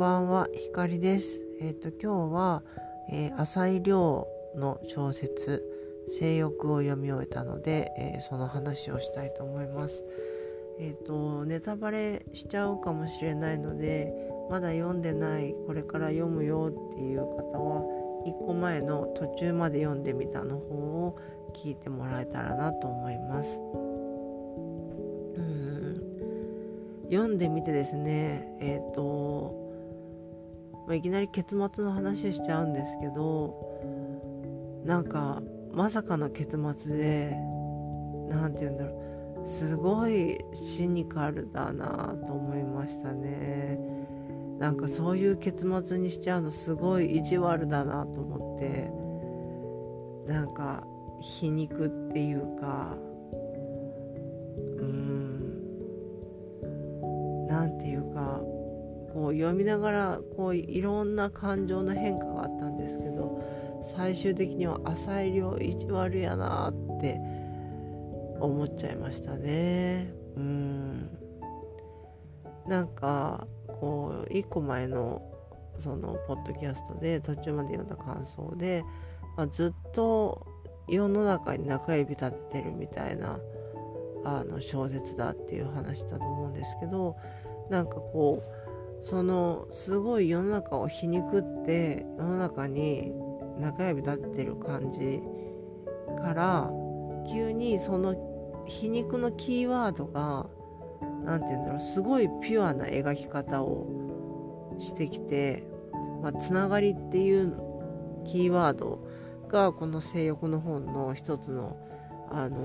[0.00, 1.42] ばんは、ひかりです。
[1.60, 2.62] えっ、ー、と、今日は、
[3.12, 4.26] えー、浅井亮
[4.56, 5.62] の小説、
[6.18, 10.02] 性欲を読み終えたので、えー、その話をしたいと思います。
[10.78, 14.10] えっ、と、ネタバレしちゃうかもしれないので、
[14.48, 17.82] まだ読んでない、これから読むよっていう方は、
[18.26, 21.18] 1個前の途中まで読んでみたの方を
[21.52, 23.60] 聞いてもらえたらなと思います。
[27.10, 29.69] 読んでみてですねえっ、ー、と、
[30.90, 33.54] まあ、いきなり結末の話しちゃうんですけど
[34.84, 35.40] なんか
[35.70, 37.36] まさかの結末で
[38.28, 39.46] 何て言うんだろう。
[39.46, 43.78] すごいシニカルだなと思いましたね。
[44.58, 50.82] なんかそういう結末にしちゃうのすごい意地悪だなと思ってなんか
[51.20, 52.96] 皮肉っていうか
[54.80, 55.62] うん
[57.46, 58.49] 何て言うか
[59.12, 63.42] こう読みながらこういろんな感情の変化があったんですけど
[63.96, 67.20] 最終的には浅い量意地悪やなって
[68.40, 70.12] 思っちゃいましたね。
[70.36, 71.10] うん。
[72.66, 75.22] なんかこう一個前の
[75.76, 78.84] そのポッドキャストで途中まで読んだ感想で、
[79.36, 80.46] まあ、ずっと
[80.88, 83.38] 世の中に中指立ててるみたいな
[84.24, 87.16] あの小説だっていう話だと思うんですけど
[87.70, 88.69] なんかこう
[89.02, 93.12] そのすごい世の中を皮肉って世の中に
[93.58, 95.22] 中指立ってる感じ
[96.22, 96.70] から
[97.30, 98.16] 急にその
[98.66, 100.46] 皮肉のキーワードが
[101.24, 105.64] 何て言うんだろうすごいピュアな描き方をしてきて、
[106.22, 107.56] まあ、つながりっていう
[108.26, 109.06] キーワード
[109.48, 111.76] がこの性欲の本の一つの
[112.30, 112.58] あの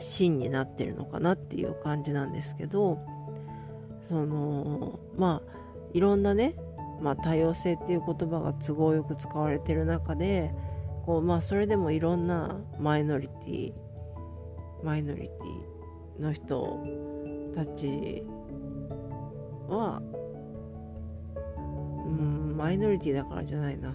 [0.00, 2.98] 芯になってるのかなっていう感じなんですけど
[4.04, 5.54] そのまあ
[5.92, 6.54] いろんなね、
[7.00, 10.52] まあ、多様性っていう言葉が都合よく使われてる中で
[11.06, 13.72] こう、まあ、それでもいろんなマイノリティ
[14.82, 16.84] マイノリティの人
[17.54, 18.22] たち
[19.68, 20.02] は、
[22.06, 23.94] うん、マイノリティだからじゃないな。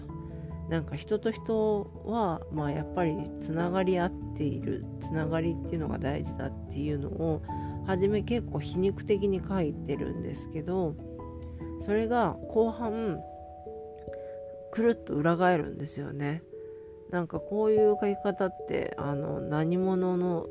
[0.68, 7.42] なんか人と人は、まあ、やっぱりつながり合っているつながりっていうのが大事だっていうのを
[7.86, 10.94] 初め結構皮肉的に書いてるんですけど
[11.80, 13.20] それが後半
[14.70, 16.42] くるっと裏返るんですよね。
[17.10, 20.46] なんかこういう書き方ってあの何者の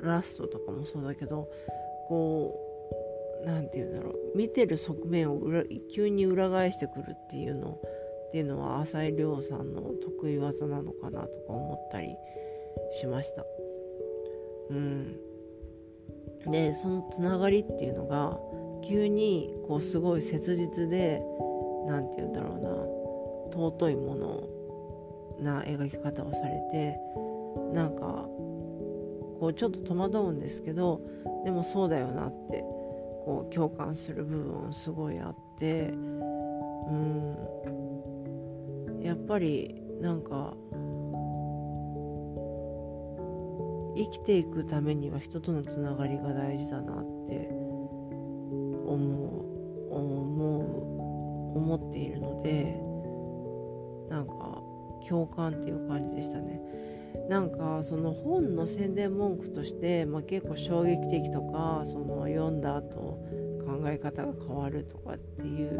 [0.00, 1.50] ラストとかもそうだけど
[2.08, 2.58] こ
[3.42, 7.78] う何て言うんだろう見てる側面を裏急に裏返してくるっていうの
[8.28, 12.08] っていうのは浅井亮さんの得意技なのかなとか思ったり
[12.98, 13.44] しました。
[14.70, 15.27] うん
[16.46, 18.38] でそのつながりっていうのが
[18.86, 21.22] 急にこうすごい切実で
[21.86, 22.70] 何て言うんだろうな
[23.52, 24.48] 尊いもの
[25.40, 26.98] な描き方をされて
[27.72, 28.26] なんか
[29.40, 31.00] こうちょっと戸惑うんですけど
[31.44, 32.60] でもそうだよなって
[33.24, 37.36] こう共感する部分すごいあってうん。
[39.02, 40.54] やっぱりなんか
[43.98, 47.48] 生きていくためには人とのつながりが大事だなって
[48.86, 49.48] 思う
[49.90, 52.80] 思う思っているので
[54.08, 54.62] なんか
[55.08, 56.60] 共感っていう感じでしたね
[57.28, 63.18] なんかその本の宣伝文句として、まあ、結構衝撃的とかその読んだ後
[63.66, 65.76] 考え方が変わるとかっていう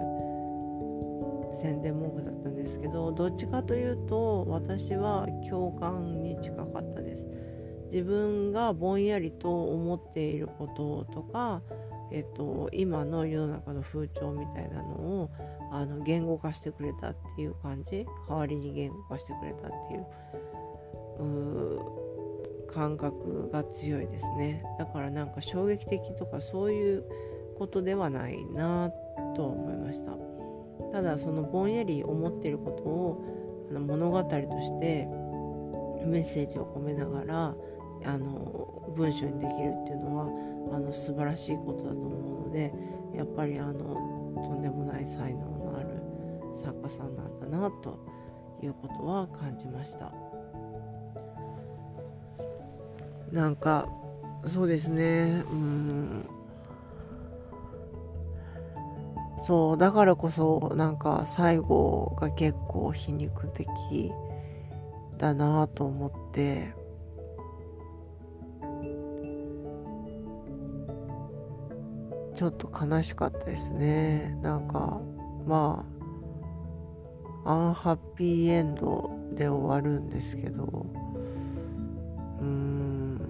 [1.54, 7.26] 宣伝文句だったんですけどどっちかというと私は共感に近かったです。
[7.90, 11.62] 自分がぼんやりと思っていることとか、
[12.12, 15.30] えっと、今の世の中の風潮みたいなのを
[15.70, 18.06] あの言語化してくれたっていう感じ？
[18.28, 20.06] 代わりに言語化してくれたっていう
[22.66, 24.64] 感覚が強いですね。
[24.78, 27.04] だからなんか衝撃的とかそういう
[27.58, 28.90] ことではないな
[29.34, 30.12] と思いました。
[30.92, 35.06] ただそのぼんやり思ってることをあの物語として
[36.06, 37.54] メッセージを込めながら
[38.04, 42.72] あの文章にできるっていうのはあの素晴らしいことだと思うので
[43.14, 45.88] やっぱりあのとんでもない才能のある
[46.56, 47.98] 作家さんなんだなと
[48.62, 50.12] いうことは感じました。
[53.32, 53.88] なんか
[54.46, 55.42] そうですね。
[55.50, 56.28] うん。
[59.40, 64.12] そうだからこそなんか最後が結構皮肉的
[65.16, 66.74] だなと思って
[72.38, 74.38] ちょっと悲しかったですね。
[74.42, 75.00] なんか
[75.44, 75.84] ま
[77.44, 80.86] あアンハッピーエンドで終わるんですけど
[82.40, 83.20] うーん。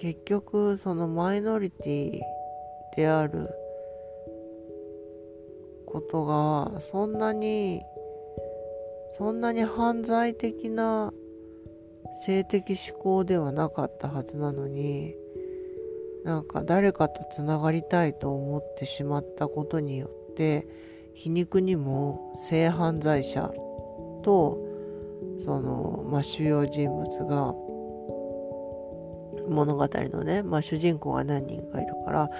[0.00, 2.20] 結局そのマイノリティ
[2.96, 3.48] である
[5.86, 7.80] ことがそんなに
[9.10, 11.12] そんなに犯罪的な
[12.24, 15.14] 性的思考ではなかったはずなのに
[16.24, 20.66] なんか誰かとつながりたいと思ってしまったことによって
[21.14, 23.52] 皮肉にも性犯罪者
[24.22, 24.58] と
[25.42, 27.54] その、まあ、主要人物が
[29.48, 32.30] 物語のね、まあ、主人公が何人かいるから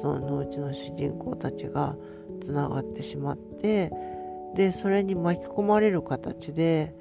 [0.00, 1.96] そのうちの主人公たちが
[2.40, 3.90] つながってしまって
[4.54, 6.94] でそれに巻き込まれる形で、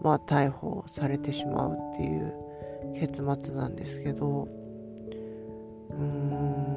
[0.00, 2.34] まあ、逮捕されてしまうっていう
[2.98, 4.48] 結末なんですけど
[5.90, 6.72] うーん。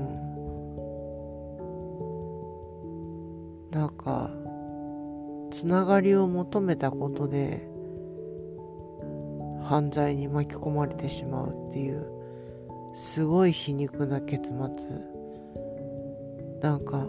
[3.72, 4.30] なんか
[5.51, 7.68] つながりを求めたことで
[9.63, 12.06] 犯罪に巻き込まれてしまうっていう
[12.95, 14.56] すごい皮肉な結末。
[16.62, 17.06] なんか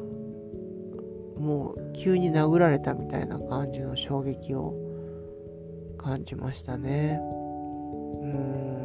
[1.38, 4.74] もう急に殴られたみたいな感じの衝撃を
[5.98, 7.20] 感じましたね。
[8.22, 8.76] うん。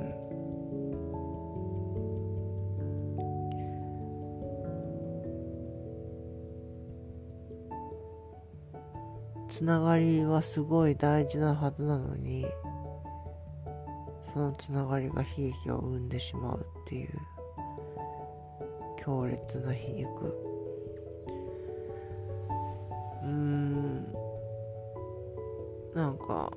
[9.48, 12.48] つながりはすごい大事なはずなのに
[14.34, 17.10] そのつながりが悲劇を生んでしまうっていう
[18.98, 20.51] 強烈な皮肉。
[23.24, 24.14] うん。
[25.94, 26.52] なんか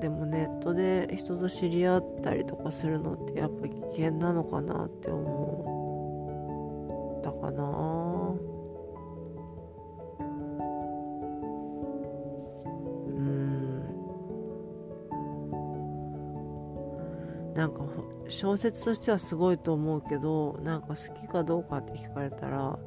[0.00, 5.58] でもネットで人と知り合ったりとかするのってやっぱ危険なのかなって思
[7.20, 7.62] ったかな。
[13.06, 13.82] うん。
[17.54, 17.80] なんか
[18.28, 22.78] 小説としてはすごいと思うけどなんか好きかどうかって聞かれたら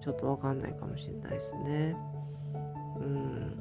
[0.00, 1.96] ちょっと分かんないかもしれないですね。
[2.96, 3.60] うん。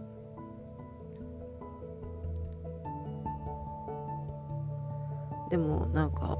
[5.49, 6.37] でもなんか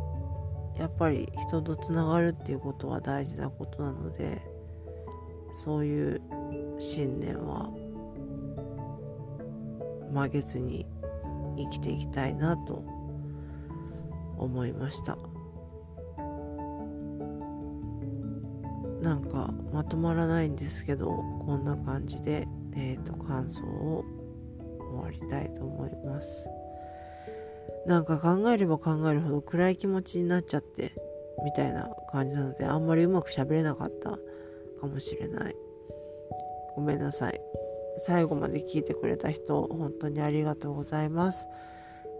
[0.76, 4.42] やっぱり人とつながるっていうことは大事なことなので
[5.54, 6.22] そういう
[6.80, 7.70] 信念は
[10.12, 10.88] 曲げずに
[11.58, 12.84] 生きていきたいなと
[14.38, 15.18] 思いました。
[19.02, 21.08] なんかまとまらないんですけど
[21.46, 24.04] こんな感じで、えーと、感想を
[24.92, 26.48] 終わりたいと思います
[27.86, 30.94] なんか考えれば考えるほど暗い気持ちになっちゃって
[31.44, 34.12] みたいな感じなのであんまりうまく喋れなかった
[34.80, 35.56] かもしれない
[36.76, 37.40] ごめんなさい
[38.00, 41.48] 最後まで聞いてくれた人本当にありがとうございます。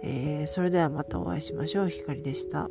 [0.04, 1.90] えー、それではまたお会いしましょう。
[1.90, 2.70] ひかりでした。